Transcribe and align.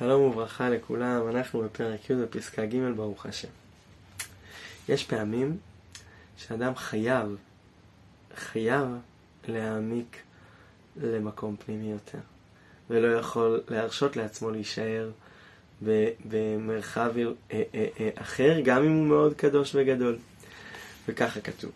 שלום 0.00 0.22
וברכה 0.22 0.70
לכולם, 0.70 1.28
אנחנו 1.28 1.62
בפרק 1.62 2.10
י' 2.10 2.14
בפסקה 2.14 2.66
ג' 2.66 2.76
ברוך 2.96 3.26
השם. 3.26 3.48
יש 4.88 5.04
פעמים 5.04 5.56
שאדם 6.36 6.76
חייב, 6.76 7.36
חייב 8.36 8.86
להעמיק 9.48 10.16
למקום 11.02 11.56
פנימי 11.66 11.92
יותר, 11.92 12.18
ולא 12.90 13.18
יכול 13.18 13.62
להרשות 13.68 14.16
לעצמו 14.16 14.50
להישאר 14.50 15.10
במרחב 16.28 17.12
אה, 17.18 17.24
אה, 17.52 17.62
אה, 18.00 18.08
אחר, 18.14 18.60
גם 18.64 18.84
אם 18.84 18.92
הוא 18.92 19.06
מאוד 19.06 19.34
קדוש 19.34 19.74
וגדול. 19.74 20.18
וככה 21.08 21.40
כתוב: 21.40 21.70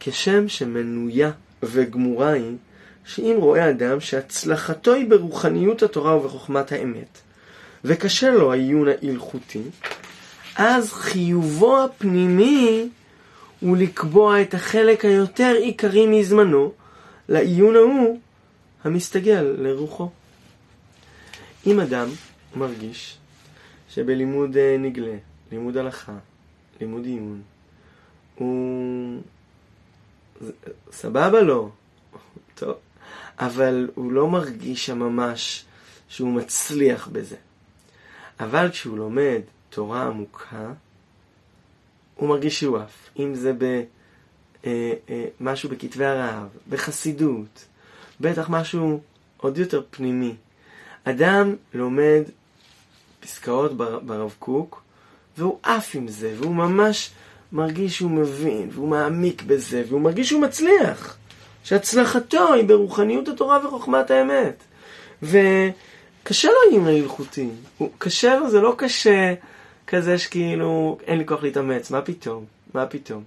כשם 0.00 0.48
שמנויה 0.48 1.30
וגמורה 1.62 2.30
היא 2.30 2.56
שאם 3.04 3.36
רואה 3.38 3.70
אדם 3.70 4.00
שהצלחתו 4.00 4.94
היא 4.94 5.10
ברוחניות 5.10 5.82
התורה 5.82 6.16
ובחוכמת 6.16 6.72
האמת, 6.72 7.18
וקשה 7.88 8.30
לו 8.30 8.52
העיון 8.52 8.88
ההלכותי, 8.88 9.62
אז 10.56 10.92
חיובו 10.92 11.84
הפנימי 11.84 12.88
הוא 13.60 13.76
לקבוע 13.76 14.42
את 14.42 14.54
החלק 14.54 15.04
היותר 15.04 15.54
עיקרי 15.62 16.06
מזמנו 16.06 16.72
לעיון 17.28 17.76
ההוא 17.76 18.20
המסתגל 18.84 19.54
לרוחו. 19.58 20.10
אם 21.66 21.80
אדם 21.80 22.08
מרגיש 22.56 23.18
שבלימוד 23.88 24.56
אה, 24.56 24.76
נגלה, 24.78 25.16
לימוד 25.52 25.76
הלכה, 25.76 26.16
לימוד 26.80 27.04
עיון, 27.04 27.42
הוא 28.34 29.20
סבבה 30.92 31.40
לו, 31.40 31.70
טוב, 32.54 32.74
אבל 33.38 33.88
הוא 33.94 34.12
לא 34.12 34.28
מרגיש 34.28 34.86
שם 34.86 34.98
ממש 34.98 35.64
שהוא 36.08 36.32
מצליח 36.32 37.08
בזה. 37.12 37.36
אבל 38.40 38.70
כשהוא 38.70 38.98
לומד 38.98 39.40
תורה 39.70 40.02
עמוקה, 40.02 40.72
הוא 42.14 42.28
מרגיש 42.28 42.60
שהוא 42.60 42.78
עף. 42.78 43.10
אם 43.18 43.34
זה 43.34 43.52
במשהו 43.52 45.68
אה, 45.68 45.72
אה, 45.72 45.76
בכתבי 45.76 46.04
הרעב, 46.04 46.48
בחסידות, 46.68 47.64
בטח 48.20 48.50
משהו 48.50 49.00
עוד 49.36 49.58
יותר 49.58 49.82
פנימי. 49.90 50.34
אדם 51.04 51.54
לומד 51.74 52.22
פסקאות 53.20 53.76
ברב 53.76 54.34
קוק, 54.38 54.82
והוא 55.38 55.58
עף 55.62 55.90
עם 55.94 56.08
זה, 56.08 56.34
והוא 56.36 56.54
ממש 56.54 57.10
מרגיש 57.52 57.96
שהוא 57.96 58.10
מבין, 58.10 58.68
והוא 58.72 58.88
מעמיק 58.88 59.42
בזה, 59.42 59.82
והוא 59.88 60.00
מרגיש 60.00 60.28
שהוא 60.28 60.42
מצליח. 60.42 61.16
שהצלחתו 61.64 62.52
היא 62.52 62.64
ברוחניות 62.64 63.28
התורה 63.28 63.66
וחוכמת 63.66 64.10
האמת. 64.10 64.54
וקשה 66.22 66.48
לו 66.48 66.76
עם 66.76 66.86
ההלכותי. 66.86 67.48
קשה 67.98 68.36
לו, 68.36 68.50
זה 68.50 68.60
לא 68.60 68.74
קשה 68.78 69.34
כזה 69.86 70.18
שכאילו 70.18 70.98
אין 71.06 71.18
לי 71.18 71.26
כוח 71.26 71.42
להתאמץ, 71.42 71.90
מה 71.90 72.02
פתאום? 72.02 72.44
מה 72.74 72.86
פתאום? 72.86 73.24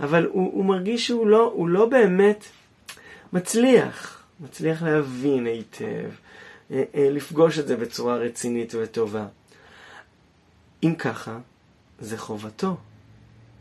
אבל 0.00 0.26
הוא, 0.26 0.52
הוא 0.52 0.64
מרגיש 0.64 1.06
שהוא 1.06 1.26
לא, 1.26 1.52
הוא 1.54 1.68
לא 1.68 1.86
באמת 1.86 2.44
מצליח. 3.32 4.22
מצליח 4.40 4.82
להבין 4.82 5.46
היטב, 5.46 6.10
אה, 6.70 6.82
אה, 6.94 7.08
לפגוש 7.10 7.58
את 7.58 7.66
זה 7.66 7.76
בצורה 7.76 8.16
רצינית 8.16 8.74
וטובה. 8.74 9.26
אם 10.82 10.94
ככה, 10.98 11.38
זה 12.00 12.18
חובתו. 12.18 12.76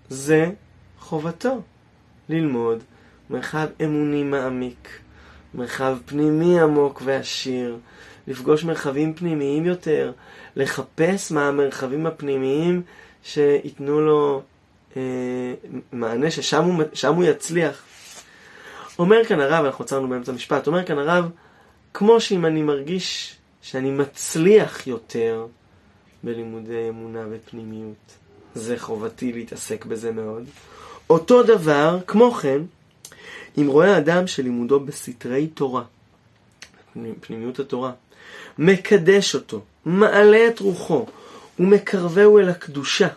זה 0.09 0.51
חובתו. 0.99 1.61
ללמוד 2.29 2.83
מרחב 3.29 3.67
אמוני 3.83 4.23
מעמיק, 4.23 4.99
מרחב 5.53 5.97
פנימי 6.05 6.59
עמוק 6.59 7.01
ועשיר, 7.05 7.77
לפגוש 8.29 8.63
מרחבים 8.63 9.13
פנימיים 9.13 9.65
יותר, 9.65 10.11
לחפש 10.55 11.31
מה 11.31 11.47
המרחבים 11.47 12.05
הפנימיים 12.05 12.81
שייתנו 13.23 14.01
לו 14.01 14.41
אה, 14.97 15.01
מענה, 15.91 16.31
ששם 16.31 16.63
הוא, 16.63 16.83
הוא 17.07 17.23
יצליח. 17.23 17.83
אומר 18.99 19.25
כאן 19.25 19.39
הרב, 19.39 19.65
אנחנו 19.65 19.85
עצרנו 19.85 20.07
באמצע 20.07 20.31
המשפט, 20.31 20.67
אומר 20.67 20.85
כאן 20.85 20.97
הרב, 20.97 21.29
כמו 21.93 22.21
שאם 22.21 22.45
אני 22.45 22.61
מרגיש 22.61 23.35
שאני 23.61 23.91
מצליח 23.91 24.87
יותר 24.87 25.45
בלימודי 26.23 26.89
אמונה 26.89 27.25
ופנימיות, 27.31 28.17
זה 28.55 28.79
חובתי 28.79 29.33
להתעסק 29.33 29.85
בזה 29.85 30.11
מאוד. 30.11 30.43
אותו 31.09 31.43
דבר, 31.43 31.97
כמו 32.07 32.31
כן, 32.31 32.61
אם 33.57 33.67
רואה 33.67 33.97
אדם 33.97 34.27
שלימודו 34.27 34.79
בסתרי 34.79 35.47
תורה, 35.47 35.83
פנימיות 37.21 37.59
התורה, 37.59 37.91
מקדש 38.57 39.35
אותו, 39.35 39.61
מעלה 39.85 40.47
את 40.47 40.59
רוחו 40.59 41.05
ומקרבהו 41.59 42.39
אל 42.39 42.49
הקדושה 42.49 43.07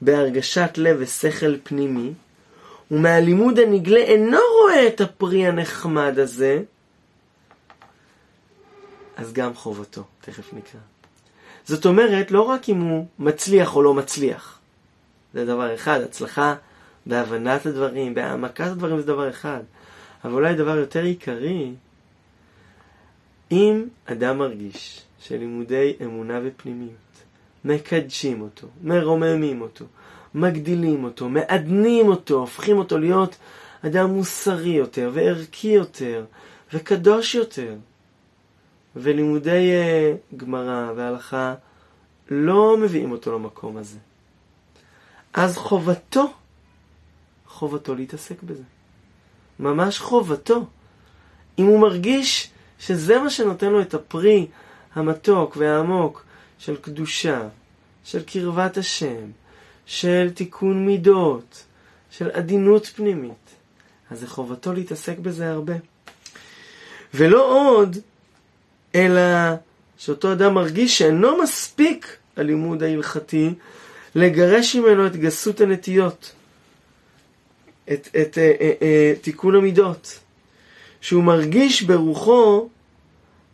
בהרגשת 0.00 0.70
לב 0.76 0.96
ושכל 1.00 1.56
פנימי, 1.62 2.12
ומהלימוד 2.90 3.58
הנגלה 3.58 4.00
אינו 4.00 4.38
רואה 4.60 4.86
את 4.86 5.00
הפרי 5.00 5.46
הנחמד 5.46 6.18
הזה, 6.18 6.62
אז 9.16 9.32
גם 9.32 9.54
חובתו, 9.54 10.02
תכף 10.20 10.52
נקרא. 10.52 10.80
זאת 11.64 11.86
אומרת, 11.86 12.30
לא 12.30 12.40
רק 12.40 12.68
אם 12.68 12.80
הוא 12.80 13.06
מצליח 13.18 13.76
או 13.76 13.82
לא 13.82 13.94
מצליח, 13.94 14.58
זה 15.34 15.44
דבר 15.44 15.74
אחד, 15.74 16.00
הצלחה 16.00 16.54
בהבנת 17.06 17.66
הדברים, 17.66 18.14
בהעמקת 18.14 18.66
הדברים 18.66 19.00
זה 19.00 19.06
דבר 19.06 19.30
אחד. 19.30 19.60
אבל 20.24 20.32
אולי 20.32 20.54
דבר 20.54 20.76
יותר 20.76 21.02
עיקרי, 21.02 21.72
אם 23.52 23.84
אדם 24.06 24.38
מרגיש 24.38 25.02
שלימודי 25.18 25.96
אמונה 26.04 26.40
ופנימיות 26.44 26.92
מקדשים 27.64 28.40
אותו, 28.40 28.66
מרוממים 28.82 29.60
אותו, 29.60 29.84
מגדילים 30.34 31.04
אותו, 31.04 31.28
מעדנים 31.28 32.08
אותו, 32.08 32.34
הופכים 32.34 32.78
אותו 32.78 32.98
להיות 32.98 33.36
אדם 33.86 34.10
מוסרי 34.10 34.70
יותר 34.70 35.10
וערכי 35.14 35.68
יותר 35.68 36.24
וקדוש 36.72 37.34
יותר, 37.34 37.74
ולימודי 38.96 39.70
uh, 39.72 40.36
גמרא 40.36 40.92
והלכה 40.96 41.54
לא 42.30 42.76
מביאים 42.76 43.12
אותו 43.12 43.32
למקום 43.32 43.76
הזה. 43.76 43.98
אז 45.32 45.56
חובתו 45.56 46.32
חובתו 47.46 47.94
להתעסק 47.94 48.42
בזה. 48.42 48.62
ממש 49.58 49.98
חובתו. 49.98 50.66
אם 51.58 51.64
הוא 51.66 51.80
מרגיש 51.80 52.51
שזה 52.86 53.18
מה 53.18 53.30
שנותן 53.30 53.66
לו 53.66 53.80
את 53.80 53.94
הפרי 53.94 54.46
המתוק 54.94 55.56
והעמוק 55.56 56.24
של 56.58 56.76
קדושה, 56.76 57.48
של 58.04 58.22
קרבת 58.22 58.76
השם, 58.76 59.30
של 59.86 60.30
תיקון 60.34 60.86
מידות, 60.86 61.64
של 62.10 62.30
עדינות 62.30 62.86
פנימית, 62.86 63.54
אז 64.10 64.20
זה 64.20 64.26
חובתו 64.26 64.72
להתעסק 64.72 65.18
בזה 65.18 65.50
הרבה. 65.50 65.72
ולא 67.14 67.58
עוד, 67.58 67.96
אלא 68.94 69.20
שאותו 69.98 70.32
אדם 70.32 70.54
מרגיש 70.54 70.98
שאינו 70.98 71.42
מספיק 71.42 72.16
הלימוד 72.36 72.82
ההלכתי 72.82 73.54
לגרש 74.14 74.76
ממנו 74.76 75.06
את 75.06 75.16
גסות 75.16 75.60
הנטיות. 75.60 76.32
את, 77.92 78.08
את 78.08 78.08
את 78.16 78.38
אה, 78.38 78.52
אה, 78.60 78.72
אה, 78.82 79.12
תיקון 79.20 79.54
המידות. 79.54 80.18
שהוא 81.02 81.24
מרגיש 81.24 81.82
ברוחו, 81.82 82.68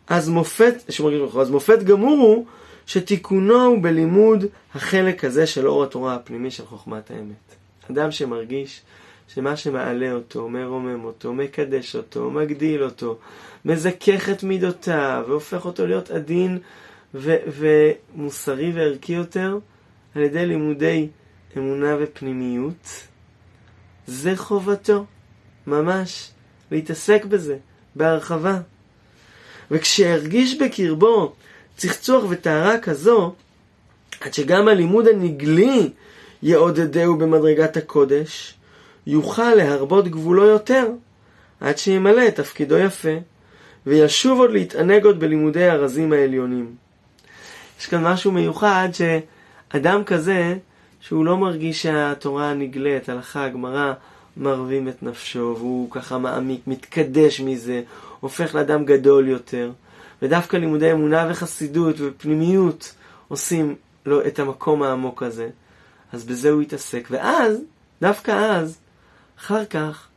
אז 0.07 0.29
מופת, 0.29 0.75
שהוא 0.89 1.05
מרגיש 1.05 1.21
ברוחו, 1.21 1.41
אז 1.41 1.51
מופת 1.51 1.83
גמור 1.83 2.17
הוא 2.17 2.45
שתיקונו 2.85 3.65
הוא 3.65 3.83
בלימוד 3.83 4.45
החלק 4.75 5.23
הזה 5.23 5.47
של 5.47 5.67
אור 5.67 5.83
התורה 5.83 6.15
הפנימי 6.15 6.51
של 6.51 6.65
חוכמת 6.65 7.11
האמת. 7.11 7.55
אדם 7.91 8.11
שמרגיש 8.11 8.81
שמה 9.27 9.57
שמעלה 9.57 10.11
אותו, 10.11 10.49
מרומם 10.49 11.03
אותו, 11.03 11.33
מקדש 11.33 11.95
אותו, 11.95 12.31
מגדיל 12.31 12.83
אותו, 12.83 13.17
מזכך 13.65 14.29
את 14.29 14.43
מידותיו, 14.43 15.25
והופך 15.27 15.65
אותו 15.65 15.87
להיות 15.87 16.11
עדין 16.11 16.59
ו- 17.13 17.35
ומוסרי 17.47 18.71
וערכי 18.71 19.13
יותר, 19.13 19.57
על 20.15 20.21
ידי 20.21 20.45
לימודי 20.45 21.07
אמונה 21.57 21.95
ופנימיות, 21.99 23.07
זה 24.07 24.35
חובתו, 24.35 25.05
ממש, 25.67 26.31
להתעסק 26.71 27.25
בזה, 27.25 27.57
בהרחבה. 27.95 28.59
וכשירגיש 29.71 30.57
בקרבו 30.57 31.33
צחצוח 31.77 32.23
וטהרה 32.29 32.79
כזו, 32.79 33.33
עד 34.21 34.33
שגם 34.33 34.67
הלימוד 34.67 35.07
הנגלי 35.07 35.89
יעודדהו 36.43 37.17
במדרגת 37.17 37.77
הקודש, 37.77 38.53
יוכל 39.07 39.55
להרבות 39.55 40.07
גבולו 40.07 40.45
יותר, 40.45 40.87
עד 41.59 41.77
שימלא 41.77 42.27
את 42.27 42.35
תפקידו 42.35 42.77
יפה, 42.77 43.17
וישוב 43.85 44.39
עוד 44.39 44.51
להתענג 44.51 45.05
עוד 45.05 45.19
בלימודי 45.19 45.65
הרזים 45.65 46.13
העליונים. 46.13 46.75
יש 47.79 47.85
כאן 47.85 48.03
משהו 48.03 48.31
מיוחד 48.31 48.89
שאדם 48.93 50.03
כזה 50.03 50.57
שהוא 51.01 51.25
לא 51.25 51.37
מרגיש 51.37 51.81
שהתורה 51.81 52.53
נגלית, 52.53 53.09
הלכה, 53.09 53.45
הגמרא, 53.45 53.93
מרבים 54.39 54.87
את 54.87 55.03
נפשו, 55.03 55.55
והוא 55.57 55.91
ככה 55.91 56.17
מעמיק, 56.17 56.61
מתקדש 56.67 57.41
מזה, 57.41 57.81
הופך 58.19 58.55
לאדם 58.55 58.85
גדול 58.85 59.27
יותר. 59.27 59.71
ודווקא 60.21 60.57
לימודי 60.57 60.91
אמונה 60.91 61.27
וחסידות 61.29 61.95
ופנימיות 61.99 62.93
עושים 63.27 63.75
לו 64.05 64.27
את 64.27 64.39
המקום 64.39 64.83
העמוק 64.83 65.23
הזה. 65.23 65.49
אז 66.13 66.25
בזה 66.25 66.49
הוא 66.49 66.61
יתעסק, 66.61 67.07
ואז, 67.11 67.57
דווקא 68.01 68.31
אז, 68.31 68.77
אחר 69.39 69.65
כך, 69.65 70.07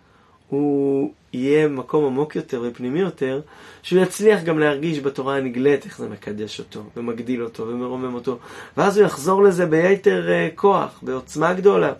הוא 0.49 1.13
יהיה 1.33 1.69
מקום 1.69 2.05
עמוק 2.05 2.37
יותר 2.37 2.63
ופנימי 2.65 3.01
יותר, 3.01 3.41
שהוא 3.83 4.03
יצליח 4.03 4.43
גם 4.43 4.59
להרגיש 4.59 5.01
בתורה 5.01 5.37
הנגלית 5.37 5.85
איך 5.85 5.99
זה 5.99 6.09
מקדש 6.09 6.59
אותו, 6.59 6.83
ומגדיל 6.97 7.43
אותו, 7.43 7.67
ומרומם 7.69 8.15
אותו, 8.15 8.39
ואז 8.77 8.99
הוא 8.99 9.07
יחזור 9.07 9.43
לזה 9.43 9.67
ביתר 9.67 10.27
uh, 10.29 10.57
כוח, 10.57 10.99
בעוצמה 11.03 11.53
גדולה. 11.53 11.93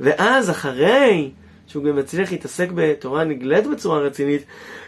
ואז 0.00 0.50
אחרי 0.50 1.30
שהוא 1.66 1.84
גם 1.84 1.98
יצליח 1.98 2.32
להתעסק 2.32 2.68
בתורה 2.74 3.24
נגלית 3.24 3.66
בצורה 3.66 3.98
רצינית, 3.98 4.42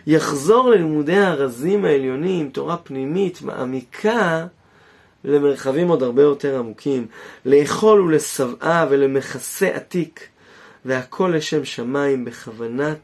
יחזור 0.07 0.71
ללימודי 0.71 1.17
הרזים 1.17 1.85
העליונים, 1.85 2.51
תורה 2.51 2.77
פנימית, 2.77 3.43
מעמיקה, 3.43 4.47
למרחבים 5.25 5.89
עוד 5.89 6.03
הרבה 6.03 6.23
יותר 6.23 6.59
עמוקים, 6.59 7.07
לאכול 7.45 8.01
ולשבעה 8.01 8.87
ולמכסה 8.91 9.67
עתיק. 9.67 10.29
והכל 10.87 11.33
לשם 11.37 11.65
שמיים 11.65 12.25
בכוונה 12.25 12.95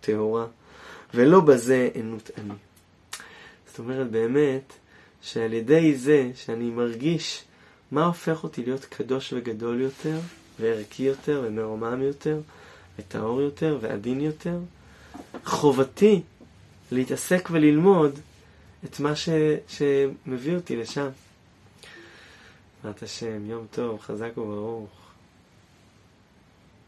טהורה, 0.00 0.46
ולא 1.14 1.40
בזה 1.40 1.88
ענות 1.94 2.30
אני. 2.38 2.54
זאת 3.68 3.78
אומרת 3.78 4.10
באמת, 4.10 4.72
שעל 5.22 5.52
ידי 5.52 5.94
זה 5.96 6.30
שאני 6.34 6.70
מרגיש 6.70 7.44
מה 7.90 8.04
הופך 8.06 8.44
אותי 8.44 8.62
להיות 8.64 8.84
קדוש 8.84 9.32
וגדול 9.36 9.80
יותר, 9.80 10.18
וערכי 10.60 11.02
יותר, 11.02 11.42
ומרומם 11.44 12.02
יותר, 12.02 12.38
וטהור 12.98 13.40
יותר, 13.40 13.78
ועדין 13.80 14.20
יותר, 14.20 14.58
חובתי 15.44 16.22
להתעסק 16.92 17.48
וללמוד 17.52 18.18
את 18.84 19.00
מה 19.00 19.16
ש... 19.16 19.28
שמביא 19.68 20.54
אותי 20.56 20.76
לשם. 20.76 21.08
בעזרת 22.82 23.02
השם, 23.02 23.46
יום 23.50 23.66
טוב, 23.70 24.00
חזק 24.00 24.38
וברוך. 24.38 25.09